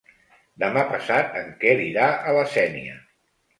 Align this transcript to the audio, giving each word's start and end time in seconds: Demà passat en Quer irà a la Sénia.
Demà 0.63 0.83
passat 0.93 1.37
en 1.43 1.53
Quer 1.65 1.77
irà 1.89 2.09
a 2.11 2.35
la 2.41 2.49
Sénia. 2.57 2.99